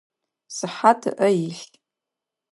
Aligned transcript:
Сыхьат 0.55 1.01
ыӏэ 1.11 1.29
илъ. 1.45 1.61